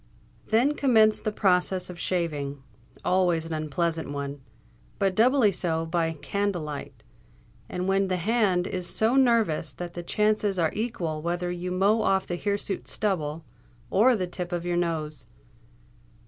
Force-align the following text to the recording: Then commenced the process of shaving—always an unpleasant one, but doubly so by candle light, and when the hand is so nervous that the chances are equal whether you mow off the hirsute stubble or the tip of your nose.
Then 0.47 0.73
commenced 0.73 1.25
the 1.25 1.31
process 1.31 1.87
of 1.87 1.99
shaving—always 1.99 3.45
an 3.45 3.53
unpleasant 3.53 4.09
one, 4.11 4.41
but 4.97 5.13
doubly 5.13 5.51
so 5.51 5.85
by 5.85 6.13
candle 6.13 6.63
light, 6.63 7.03
and 7.69 7.87
when 7.87 8.07
the 8.07 8.17
hand 8.17 8.65
is 8.65 8.87
so 8.87 9.15
nervous 9.15 9.71
that 9.73 9.93
the 9.93 10.01
chances 10.01 10.57
are 10.57 10.73
equal 10.73 11.21
whether 11.21 11.51
you 11.51 11.71
mow 11.71 12.01
off 12.01 12.25
the 12.25 12.35
hirsute 12.35 12.87
stubble 12.87 13.45
or 13.91 14.15
the 14.15 14.25
tip 14.25 14.51
of 14.51 14.65
your 14.65 14.75
nose. 14.75 15.27